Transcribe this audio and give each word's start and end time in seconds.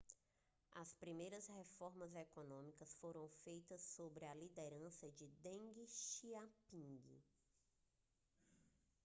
as 0.71 0.95
primeiras 0.95 1.45
reformas 1.47 2.15
econômicas 2.15 2.95
foram 2.95 3.29
feitas 3.43 3.81
sob 3.83 4.25
a 4.25 4.33
liderança 4.33 5.11
de 5.11 5.27
deng 5.43 5.75
xiaoping 5.87 7.21